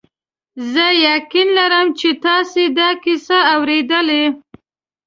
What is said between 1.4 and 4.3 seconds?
لرم چې تاسي دا کیسه اورېدلې.